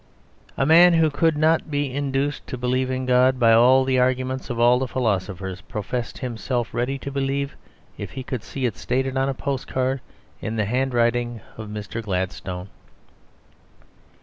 [0.57, 4.49] A man, who could not be induced to believe in God by all the arguments
[4.49, 7.55] of all the philosophers, professed himself ready to believe
[7.99, 10.01] if he could see it stated on a postcard
[10.41, 12.01] in the handwriting of Mr.
[12.01, 12.69] Gladstone.